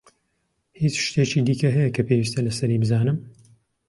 [0.81, 3.17] هیچ شتێکی دیکە هەیە کە پێویستە لەسەری بزانم؟